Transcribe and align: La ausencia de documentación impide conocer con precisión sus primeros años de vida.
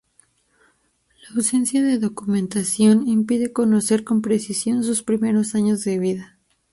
La 1.29 1.35
ausencia 1.35 1.83
de 1.83 1.99
documentación 1.99 3.07
impide 3.07 3.53
conocer 3.53 4.03
con 4.03 4.23
precisión 4.23 4.83
sus 4.83 5.03
primeros 5.03 5.53
años 5.53 5.83
de 5.83 5.99
vida. 5.99 6.39